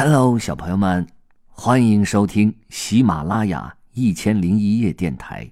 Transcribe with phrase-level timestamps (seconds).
[0.00, 1.04] Hello，小朋友们，
[1.48, 5.50] 欢迎收听喜马拉雅一千零一夜电台，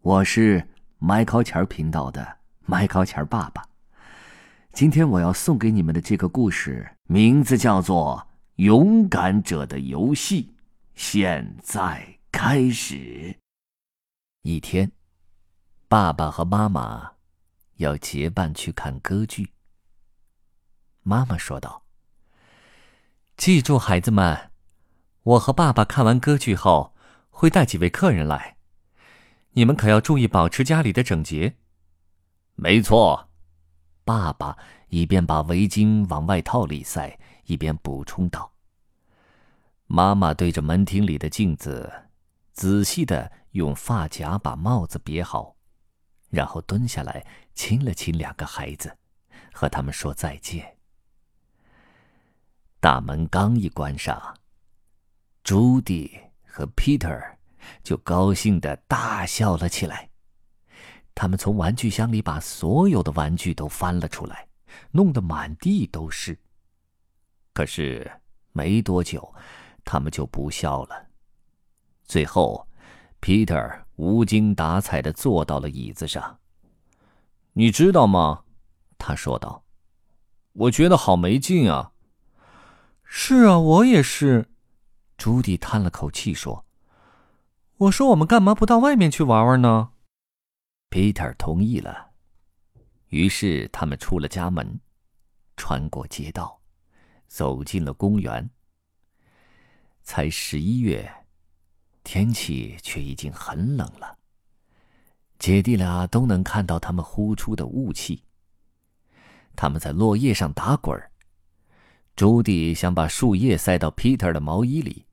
[0.00, 3.64] 我是麦考钱频道的麦考钱爸爸。
[4.72, 10.42] 今天我要送给你们的这个故事，名字叫做《勇敢者的游戏》，
[10.96, 13.36] 现在开始。
[14.42, 14.90] 一天，
[15.86, 17.12] 爸爸和妈妈
[17.76, 19.52] 要结伴去看歌剧。
[21.04, 21.84] 妈妈说道。
[23.38, 24.50] 记住，孩子们，
[25.22, 26.92] 我和爸爸看完歌剧后
[27.30, 28.56] 会带几位客人来，
[29.52, 31.54] 你们可要注意保持家里的整洁。
[32.56, 33.30] 没错，
[34.04, 38.52] 爸爸一边把围巾往外套里塞，一边补充道。
[39.86, 41.90] 妈妈对着门厅里的镜子，
[42.52, 45.54] 仔细的用发夹把帽子别好，
[46.28, 47.24] 然后蹲下来
[47.54, 48.98] 亲了亲两个孩子，
[49.52, 50.77] 和他们说再见。
[52.80, 54.36] 大门刚一关上，
[55.42, 57.20] 朱迪和 Peter
[57.82, 60.08] 就高兴的大笑了起来。
[61.12, 64.46] 他们从玩具箱里把所有的玩具都翻了出来，
[64.92, 66.38] 弄得满地都是。
[67.52, 68.08] 可是
[68.52, 69.34] 没多久，
[69.84, 71.08] 他们就不笑了。
[72.04, 72.68] 最后
[73.20, 76.38] ，Peter 无精打采的坐到了椅子上。
[77.54, 78.44] 你知道吗？
[78.96, 79.64] 他说道
[80.54, 81.90] ：“我觉得好没劲啊。”
[83.10, 84.50] 是啊，我也是。
[85.16, 86.66] 朱迪叹了口气说
[87.78, 89.90] ：“我说，我们干嘛不到外面去玩玩呢
[90.90, 92.10] ？”Peter 同意了。
[93.08, 94.78] 于是他们出了家门，
[95.56, 96.60] 穿过街道，
[97.26, 98.48] 走进了公园。
[100.02, 101.10] 才十一月，
[102.04, 104.18] 天气却已经很冷了。
[105.38, 108.22] 姐弟俩都能看到他们呼出的雾气。
[109.56, 111.07] 他们在落叶上打滚儿。
[112.18, 115.06] 朱迪想把树叶塞到 Peter 的毛衣里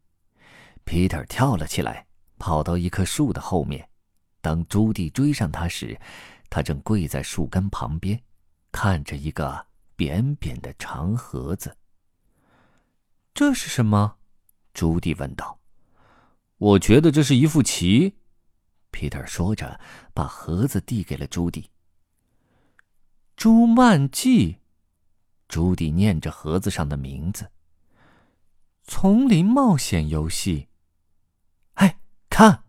[0.87, 2.07] ，Peter 跳了起来，
[2.39, 3.87] 跑到一棵树的后面。
[4.41, 5.95] 当朱迪追上他时，
[6.49, 8.19] 他正跪在树根旁边，
[8.71, 11.77] 看着一个扁扁的长盒子。
[13.35, 14.15] 这是什么？
[14.73, 15.59] 朱迪问道。
[16.57, 18.15] 我觉得这是一副棋
[18.91, 19.79] ，Peter 说着，
[20.11, 21.69] 把盒子递给了朱迪。
[23.37, 24.57] 朱曼记。
[25.47, 27.49] 朱迪念着盒子上的名字。
[28.83, 30.67] 丛林冒险游戏。
[31.73, 31.97] 哎，
[32.29, 32.63] 看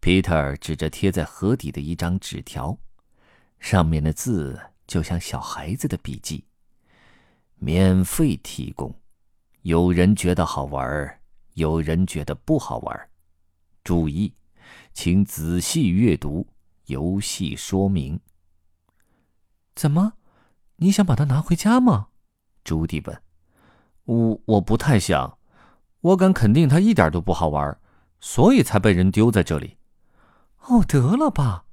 [0.00, 2.78] ，Peter 指着贴在盒底的一张纸条，
[3.58, 6.44] 上面的字就像小孩子的笔记。
[7.56, 8.94] 免费提供，
[9.62, 11.20] 有人觉得好玩，
[11.54, 13.10] 有人觉得不好玩。
[13.82, 14.32] 注意，
[14.92, 16.46] 请仔细阅读
[16.86, 18.20] 游戏说明。
[19.74, 20.12] 怎么？
[20.78, 22.08] 你想把它拿回家吗？
[22.64, 23.22] 朱迪问。
[24.04, 25.38] 我我不太想，
[26.00, 27.78] 我敢肯定它一点都不好玩，
[28.20, 29.76] 所以才被人丢在这里。
[30.68, 31.64] 哦，得了吧，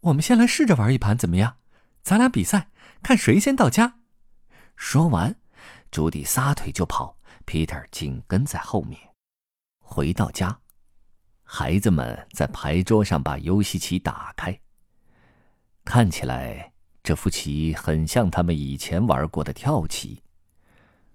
[0.00, 1.56] 我们先来试着玩一盘怎么样？
[2.02, 2.68] 咱俩比赛，
[3.02, 3.98] 看谁先到家。
[4.76, 5.34] 说完，
[5.90, 7.16] 朱迪撒腿就跑
[7.46, 9.00] ，Peter 紧跟在后面。
[9.80, 10.60] 回到家，
[11.42, 14.60] 孩子们在牌桌上把游戏棋打开，
[15.84, 16.73] 看起来。
[17.04, 20.22] 这副棋很像他们以前玩过的跳棋。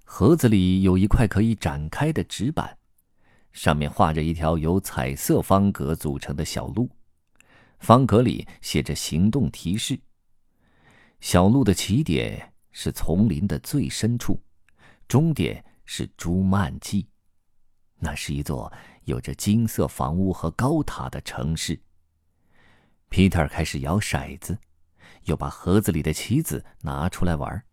[0.06, 2.78] 盒子里有一块可以展开的纸板，
[3.54, 6.88] 上面画着一条由彩色方格组成的小路，
[7.80, 10.00] 方格里写着行动提示。
[11.22, 14.40] 小路的起点是丛林的最深处，
[15.08, 17.08] 终点是朱曼季，
[17.98, 18.72] 那是一座
[19.06, 21.82] 有着金色房屋和高塔的城市。
[23.10, 24.56] Peter 开始摇骰子。
[25.26, 27.64] 又把盒子里的棋子拿出来玩。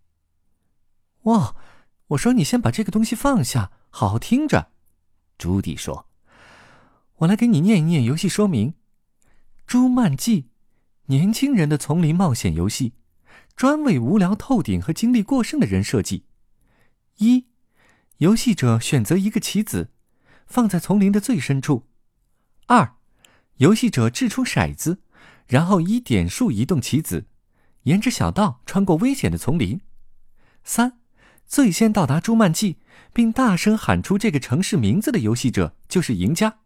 [1.22, 1.56] 哇！
[2.10, 4.70] 我说你先把这个东西放下，好好听着。
[5.36, 6.06] 朱迪说
[7.18, 8.70] ：“我来给你念一念游戏说明：
[9.66, 10.42] 《朱曼记》，
[11.06, 12.92] 年轻人的丛林冒险游戏，
[13.56, 16.26] 专为无聊透顶和精力过剩的人设计。
[17.16, 17.46] 一，
[18.18, 19.90] 游戏者选择一个棋子，
[20.46, 21.88] 放在丛林的最深处。
[22.66, 22.94] 二，
[23.56, 25.02] 游戏者掷出骰子，
[25.48, 27.26] 然后以点数移动棋子。”
[27.86, 29.80] 沿着小道穿过危险的丛林。
[30.64, 30.98] 三，
[31.46, 32.78] 最先到达朱曼记，
[33.12, 36.58] 并大声喊出这个城市名字的游戏者就是赢家。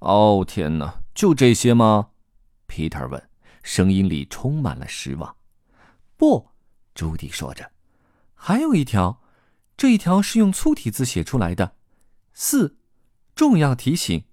[0.00, 2.10] 哦天哪，就这些吗
[2.66, 3.28] ？Peter 问，
[3.62, 5.36] 声音里充满了失望。
[6.16, 6.48] 不，
[6.94, 7.70] 朱迪说着，
[8.34, 9.22] 还有一条，
[9.76, 11.76] 这一条是用粗体字写出来的。
[12.32, 12.76] 四，
[13.36, 14.24] 重要提醒：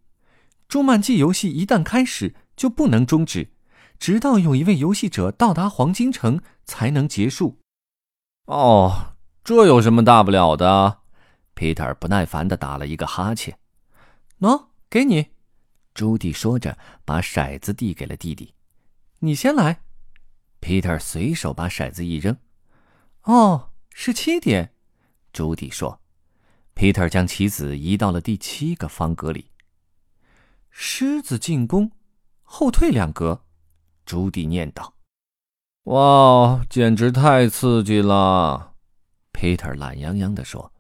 [0.68, 3.52] 朱曼记游戏一旦开始，就不能终止。
[4.00, 7.60] 直到有一位游戏者到达黄金城才能结束。
[8.46, 11.00] 哦，这有什么大不了的
[11.54, 13.58] 皮特不耐烦的打了一个哈欠。
[14.40, 15.28] 喏，给你。
[15.94, 18.54] 朱迪说着，把骰子递给了弟弟。
[19.20, 19.80] 你先来。
[20.60, 22.38] 皮特随手把骰子一扔。
[23.24, 24.74] 哦，是七点。
[25.32, 26.02] 朱迪说。
[26.74, 29.52] 皮特将棋子移到了第七个方格里。
[30.70, 31.92] 狮子进攻，
[32.44, 33.45] 后退两格。
[34.06, 34.94] 朱棣念道
[35.86, 38.76] ：“哇，简直太刺激了！”
[39.34, 40.72] Peter 懒洋洋地说，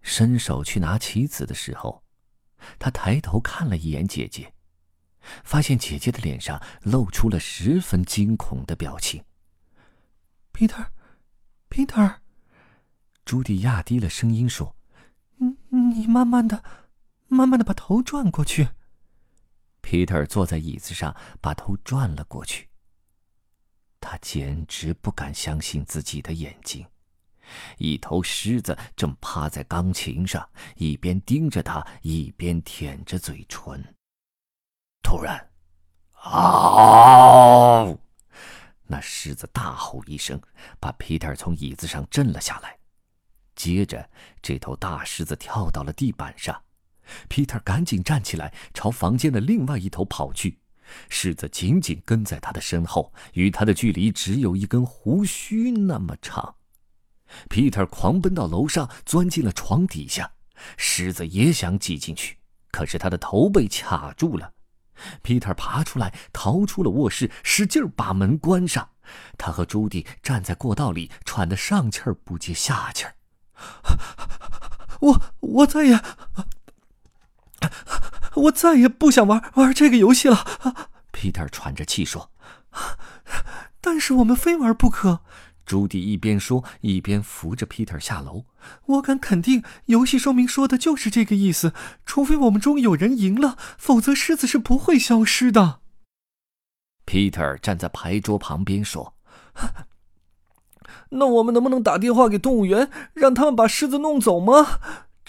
[0.00, 2.02] 伸手去拿棋子的时候。
[2.78, 4.52] 他抬头看了一眼姐姐，
[5.44, 9.22] 发现姐姐的脸上露出了十分惊恐的表情。
[10.52, 12.16] Peter，Peter，
[13.24, 14.74] 朱迪压低了声音说
[15.38, 16.64] ：“你你慢慢的，
[17.28, 18.70] 慢慢的把头转过去。”
[19.82, 22.68] Peter 坐在椅子上，把头转了过去。
[24.00, 26.86] 他简直不敢相信自己的眼睛。
[27.78, 30.46] 一头狮子正趴在钢琴上，
[30.76, 33.82] 一边盯着他，一边舔着嘴唇。
[35.02, 35.50] 突然，
[36.24, 37.98] 嗷！
[38.86, 40.40] 那狮子大吼一声，
[40.78, 42.78] 把皮特从椅子上震了下来。
[43.54, 44.08] 接着，
[44.42, 46.62] 这头大狮子跳到了地板上。
[47.28, 50.60] 皮特赶紧站起来，朝房间的另外一头跑去。
[51.08, 56.54] 狮子紧紧跟在他的身后，与他的距离只有一根胡须那么长。
[57.50, 60.32] 皮特狂奔到楼上，钻进了床底下。
[60.76, 62.38] 狮子也想挤进去，
[62.70, 64.54] 可是他的头被卡住了。
[65.22, 68.88] 皮特爬出来，逃出了卧室，使劲把门关上。
[69.36, 73.14] 他和朱迪站在过道里，喘得上气儿不接下气儿。
[75.00, 76.02] 我我再也，
[78.34, 80.44] 我再也不想玩玩这个游戏了。
[81.12, 82.30] 皮特喘着气说
[83.80, 85.20] ：“但是我们非玩不可。”
[85.66, 88.46] 朱迪一边说一边扶着 Peter 下楼。
[88.86, 91.74] 我敢肯定，游戏说明说的就是这个意思。
[92.06, 95.80] 除非我们中有人赢了，否则狮子是不会消失的。
[97.04, 99.14] Peter 站在牌桌旁边说
[101.10, 104.78] ：“那我们能不能打电话给动物园，让他们把狮子弄走吗？”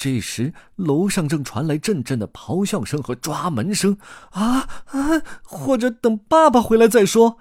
[0.01, 3.97] 这时，楼上正传来阵阵的咆哮声和抓门声。
[4.29, 5.21] 啊啊！
[5.43, 7.37] 或者等爸爸回来再说。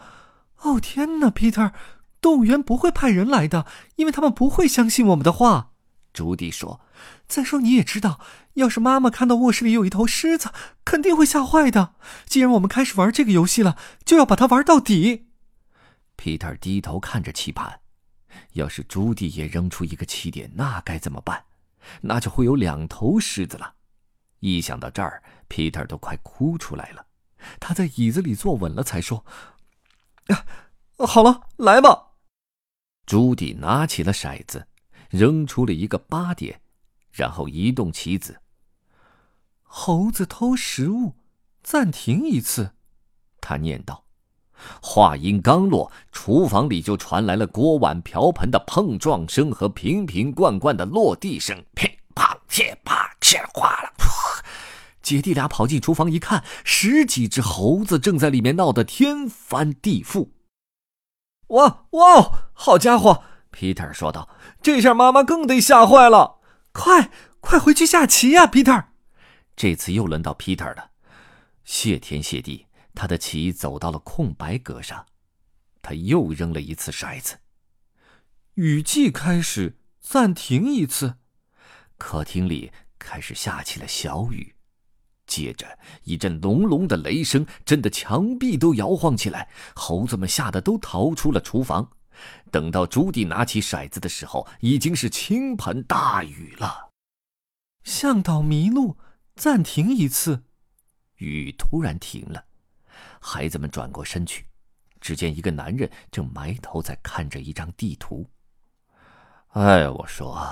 [0.62, 1.70] 哦天哪，Peter！
[2.20, 3.64] 动物园不会派人来的，
[3.94, 5.70] 因为他们不会相信我们的话。”
[6.12, 6.80] 朱迪说。
[7.28, 8.18] “再说你也知道，
[8.54, 10.50] 要是妈妈看到卧室里有一头狮子，
[10.84, 11.94] 肯定会吓坏的。
[12.26, 15.28] 既然我们开始玩这个游戏了，就要把它玩到底。”
[16.18, 17.78] Peter 低头看着棋盘，
[18.54, 21.44] 要是朱迪也扔出一个起点，那该怎么办？
[22.02, 23.74] 那就会有两头狮子了。
[24.40, 27.06] 一想到这儿，Peter 都快哭出来了。
[27.60, 29.24] 他在椅子里坐稳了，才说
[30.98, 32.14] ：“好了，来吧。”
[33.06, 34.68] 朱迪拿起了骰子，
[35.10, 36.60] 扔出了一个八点，
[37.10, 38.42] 然后移动棋子。
[39.62, 41.14] 猴子偷食物，
[41.62, 42.74] 暂停一次，
[43.40, 44.07] 他念道。
[44.82, 53.92] 话音刚落，厨房里就传来了锅碗瓢盆的碰撞声和瓶瓶罐罐的落地声，噼啪噼啪，切哗啦！
[55.00, 60.28] 姐弟俩跑进厨房一看，十几只猴子正在里面闹得天翻地覆。
[61.48, 62.50] 哇哇！
[62.52, 64.28] 好家伙，Peter 说道
[64.60, 66.40] ：“这下妈妈更得吓坏了！
[66.72, 67.10] 快
[67.40, 68.84] 快回去下棋呀，Peter！”
[69.56, 70.90] 这次又轮到 Peter 了。
[71.64, 72.66] 谢天谢地，
[72.98, 75.06] 他的棋走到了空白格上。
[75.80, 77.38] 他又扔了一次骰子。
[78.54, 81.14] 雨季开始，暂停一次。
[81.96, 84.56] 客厅里开始下起了小雨。
[85.28, 89.48] 接着一阵隆隆的雷声，震得墙壁都摇晃起来。
[89.76, 91.92] 猴子们吓得都逃出了厨房。
[92.50, 96.90] 等到朱迪拿起骰子的时候，已经是倾盆大雨了。
[97.84, 98.98] 向导迷路，
[99.36, 100.42] 暂停一次。
[101.18, 102.46] 雨突然停了，
[103.20, 104.44] 孩子们转过身去，
[105.00, 108.28] 只见一个男人正埋头在看着一张地图。
[109.48, 110.46] 哎，我说，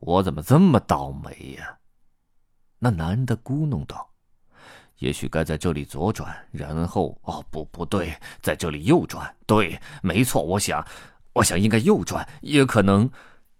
[0.00, 1.78] 我怎么这么倒霉呀？
[2.78, 4.08] 那男的咕哝道。
[4.98, 9.36] 也许该在这里左转，然后哦不不对，在这里右转。
[9.46, 10.82] 对，没错，我想，
[11.34, 13.10] 我想应该右转，也可能。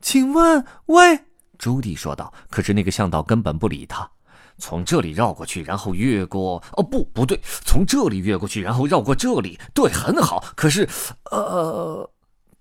[0.01, 1.25] 请问，喂，
[1.59, 2.33] 朱迪说道。
[2.49, 4.11] 可是那个向导根本不理他。
[4.59, 6.63] 从这里绕过去，然后越过……
[6.73, 9.59] 哦不不对，从这里越过去，然后绕过这里。
[9.75, 10.43] 对，很好。
[10.57, 10.89] 可是，
[11.31, 12.11] 呃，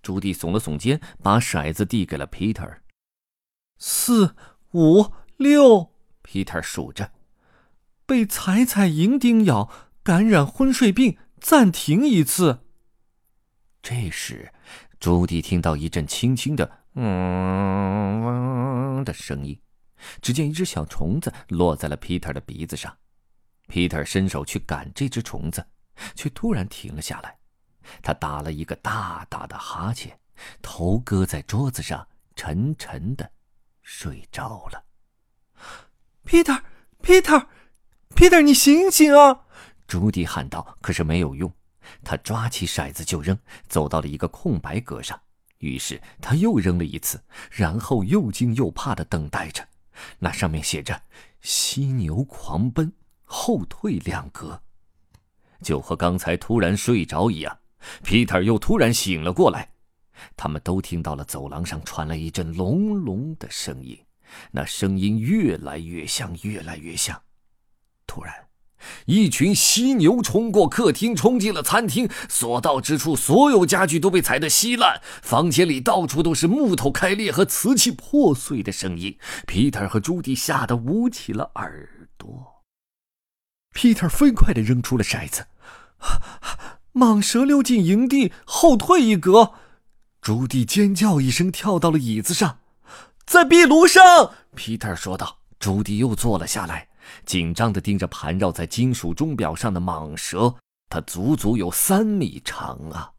[0.02, 2.78] 朱迪耸了耸肩，把骰子递给了 Peter。
[3.78, 4.36] 四
[4.72, 5.92] 五六
[6.24, 7.12] ，Peter 数着。
[8.06, 9.70] 被彩彩蝇叮咬，
[10.04, 12.60] 感染昏睡病，暂停一次。
[13.82, 14.54] 这时，
[15.00, 19.60] 朱迪听到一阵轻轻的“嗯”的声音，
[20.22, 22.96] 只见一只小虫子落在了 Peter 的鼻子上。
[23.68, 25.66] Peter 伸手去赶这只虫子，
[26.16, 27.38] 却突然停了下来。
[28.02, 30.20] 他打了一个大大的哈欠，
[30.62, 33.32] 头搁在桌子上，沉沉的
[33.82, 34.84] 睡着了。
[36.26, 39.46] Peter，Peter，Peter，你醒醒啊！
[39.88, 40.78] 朱迪喊道。
[40.82, 41.54] 可是没有用，
[42.04, 43.38] 他抓起骰子就扔，
[43.68, 45.20] 走到了一个空白格上。
[45.60, 49.68] 于是他又扔了一次，然后又惊又怕的等待着。
[50.20, 51.02] 那上面写着
[51.42, 52.92] “犀牛狂奔，
[53.24, 54.62] 后退两格”，
[55.62, 57.60] 就和刚才突然睡着一样。
[58.04, 59.72] 皮特又突然醒了过来，
[60.36, 64.00] 他们都听到了走廊上传来一阵隆隆的声音，
[64.52, 67.22] 那声音越来越像，越来越像。
[68.08, 68.45] 突然，
[69.06, 72.10] 一群犀牛冲过客厅，冲进了餐厅。
[72.30, 79.18] 所到之处，所有家具都被踩得稀烂，房间里到处都是木头开裂和瓷器破碎的声音。
[79.46, 82.64] Peter 和朱迪吓得捂起了耳朵。
[83.74, 85.46] Peter 飞快地扔出了骰子。
[86.94, 89.54] 蟒蛇溜进营地，后退一格。
[90.22, 92.60] 朱迪尖叫一声，跳到了椅子上，
[93.26, 94.32] 在壁炉上。
[94.56, 95.40] 皮特说道。
[95.58, 96.90] 朱迪又坐了下来，
[97.26, 100.54] 紧张地盯着盘绕在金属钟表上的蟒蛇。
[100.88, 103.12] 它足足有三米长啊！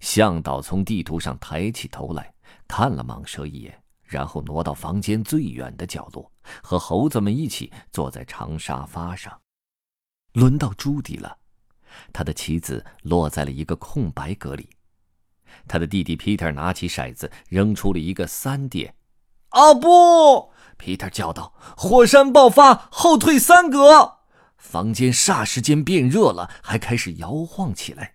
[0.00, 2.34] 向导从地图上抬起头来
[2.66, 6.30] 看了蟒蛇一眼，然后挪到房间最远的角落，
[6.62, 9.38] 和猴子们一起坐在长沙发上。
[10.32, 11.38] 轮到朱迪了。
[12.12, 14.68] 他的棋子落在了一个空白格里，
[15.68, 18.94] 他的弟弟 Peter 拿起骰子扔出了一个三点。
[19.50, 24.18] 啊不！Peter 叫道：“火山爆发，后退三格！”
[24.56, 28.14] 房间霎时间变热了，还开始摇晃起来。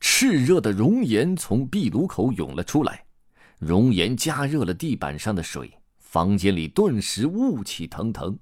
[0.00, 3.04] 炽热的熔岩从壁炉口涌了出来，
[3.58, 8.38] 熔岩加热了地板上的水，房间里顿时雾气腾腾。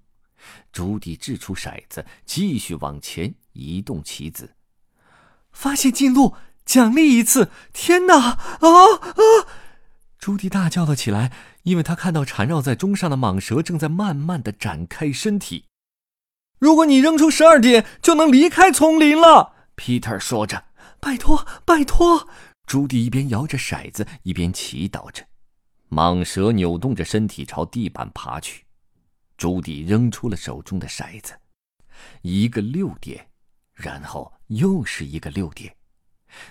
[0.70, 4.54] 朱迪掷出骰子，继续往前移动棋子。
[5.50, 7.50] 发现进路，奖励一次！
[7.72, 8.14] 天哪！
[8.16, 8.70] 啊啊！
[10.26, 11.30] 朱迪大叫了起来，
[11.62, 15.66] 因为他看到缠绕在钟上的蟒蛇正在慢慢的展开身体。
[16.58, 19.54] 如果你扔出十二点，就能离开丛林了。
[19.76, 20.64] Peter 说着
[20.98, 22.28] ：“拜托，拜托！”
[22.66, 25.24] 朱迪一边摇着骰子，一边祈祷着。
[25.90, 28.64] 蟒蛇扭动着身体朝地板爬去。
[29.36, 31.34] 朱迪扔出了手中的骰子，
[32.22, 33.28] 一个六点。
[33.74, 35.72] 然后又是一个六点，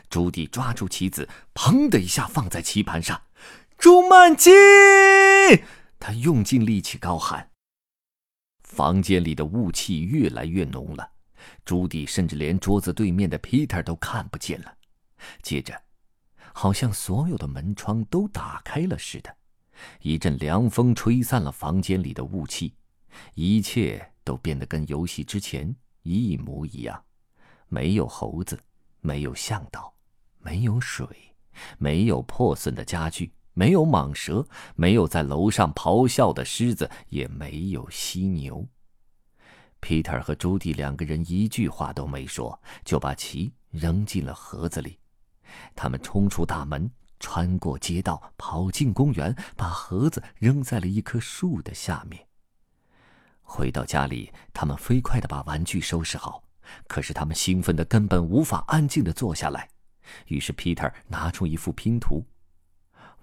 [0.09, 3.21] 朱迪抓住棋子，砰的一下放在棋盘上。
[3.77, 4.49] 朱曼基，
[5.99, 7.51] 他用尽力气高喊。
[8.63, 11.11] 房间里的雾气越来越浓了，
[11.63, 14.75] 朱迪甚至连桌子对面的 Peter 都看不见了。
[15.41, 15.79] 接着，
[16.53, 19.35] 好像所有的门窗都打开了似的，
[20.01, 22.73] 一阵凉风吹散了房间里的雾气，
[23.35, 27.03] 一切都变得跟游戏之前一模一样。
[27.67, 28.59] 没有猴子，
[29.01, 29.93] 没有向导，
[30.39, 31.07] 没有水，
[31.77, 34.45] 没有破损的家具，没有蟒蛇，
[34.75, 38.67] 没有在楼上咆哮的狮子，也没有犀牛。
[39.81, 44.99] Peter 和朱迪两个人一句话都没说，就把棋扔进了盒子里。
[45.73, 52.27] 他们冲出大门，穿过街道，跑进公园，把盒子扔在了一棵树的下面。
[53.41, 56.43] 回到家里，他们飞快地把玩具收拾好。
[56.87, 59.69] 可是他们兴奋的根本无法安静的坐下来，
[60.25, 62.25] 于是 Peter 拿出一副拼图，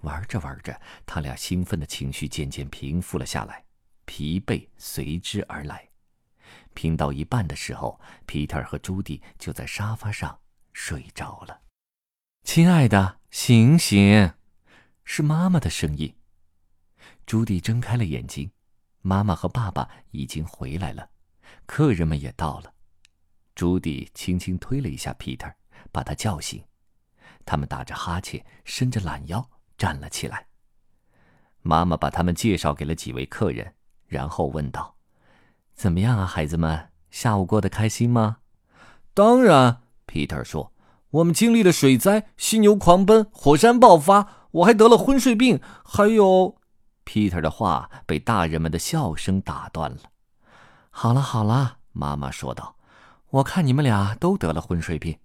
[0.03, 3.65] 玩着玩着，他俩兴奋的情绪渐渐平复了下来，
[4.05, 5.89] 疲惫随之而来。
[6.73, 10.39] 拼到一半的时候皮特和朱迪就在沙发上
[10.71, 11.61] 睡着了。
[12.43, 14.33] 亲爱的，醒醒！
[15.03, 16.15] 是妈妈的声音。
[17.25, 18.51] 朱迪睁开了眼睛，
[19.01, 21.09] 妈妈和爸爸已经回来了，
[21.65, 22.73] 客人们也到了。
[23.55, 25.51] 朱迪轻轻推了一下皮特
[25.91, 26.63] 把他叫醒。
[27.45, 30.47] 他们打着哈欠，伸着懒腰站了起来。
[31.61, 33.73] 妈妈把他们介绍给了几位客人，
[34.07, 34.95] 然后问道
[35.75, 36.89] ：“怎么样啊，孩子们？
[37.09, 38.37] 下午过得开心吗
[39.13, 39.81] ？”“当然。
[40.05, 40.73] ”Peter 说
[41.11, 46.57] ，“我们经历了水灾、犀牛狂奔、火山爆发，我还得了昏睡病，还有……”
[47.05, 49.99] Peter 的话被大人们的笑声打断了。
[50.91, 52.75] “好了好了。”妈妈说道。
[53.33, 55.17] 我看你们俩都得了昏睡病，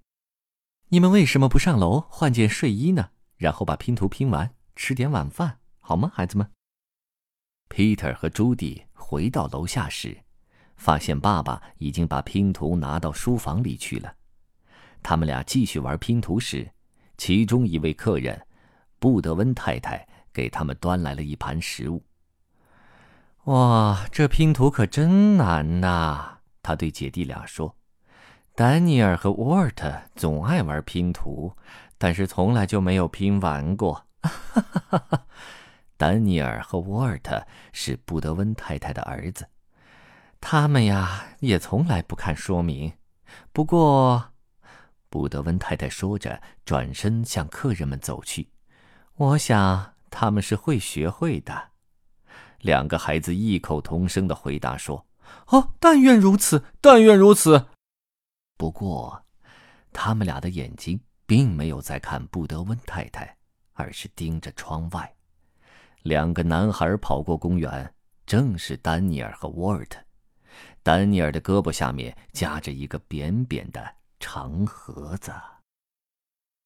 [0.88, 3.10] 你们为什么不上楼换件睡衣呢？
[3.38, 6.50] 然后把拼图拼完，吃点晚饭，好吗，孩子们
[7.70, 10.18] ？Peter 和朱迪回到楼下时，
[10.76, 14.14] 发现爸爸已经把拼图拿到书房里去了。
[15.02, 16.70] 他们俩继续玩拼图时，
[17.16, 18.46] 其中一位客人，
[18.98, 22.04] 布德温太太给他们端来了一盘食物。
[23.44, 26.38] 哇，这拼图可真难呐！
[26.60, 27.76] 他对姐弟俩说
[28.54, 31.56] ：“丹尼尔和沃尔特总爱玩拼图，
[31.98, 35.26] 但是从来就没有拼完过。”哈哈哈哈
[35.96, 39.48] 丹尼尔和沃尔特是布德温太太的儿子，
[40.40, 42.92] 他们呀也从来不看说明。
[43.52, 44.32] 不过，
[45.08, 48.48] 布德温太太说着，转身向客人们走去。
[49.16, 51.70] 我想他们是会学会的。
[52.60, 55.06] 两个孩子异口同声的回答说
[55.48, 57.66] ：“哦，但愿如此，但愿如此。”
[58.56, 59.24] 不过，
[59.92, 63.36] 他们俩的眼睛并没有在看布德温太太，
[63.74, 65.14] 而是盯着窗外。
[66.04, 67.94] 两个男孩跑过公园，
[68.24, 70.02] 正是丹尼尔和沃尔特。
[70.82, 75.30] 丹尼尔的胳膊下面夹着一个扁扁的长盒子。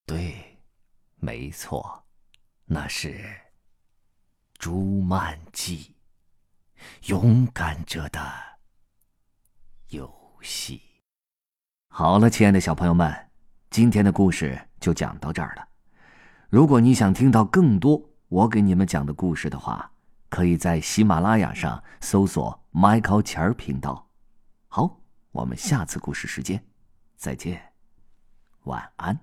[0.06, 0.56] 对，
[1.16, 2.04] 没错，
[2.64, 3.20] 那是
[4.58, 5.96] 朱曼记，
[7.06, 8.20] 勇敢者的
[9.88, 10.80] 游戏。
[11.88, 13.31] 好了，亲爱的小朋友们，
[13.72, 15.66] 今天的故事就讲到这儿了。
[16.50, 19.90] 如果你想听到更多我给你们讲的故事的话，
[20.28, 24.10] 可以在喜马拉雅上搜索 “Michael 钱儿频道”。
[24.68, 25.00] 好，
[25.30, 26.62] 我们下次故事时间
[27.16, 27.72] 再见，
[28.64, 29.18] 晚安。